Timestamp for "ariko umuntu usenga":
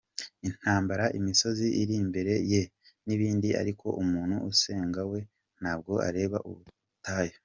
3.61-5.01